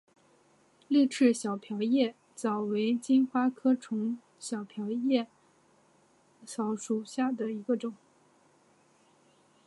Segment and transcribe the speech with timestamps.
[0.87, 5.27] 丽翅小瓢叶蚤为金花虫科小瓢叶
[6.43, 7.93] 蚤属下的一个种。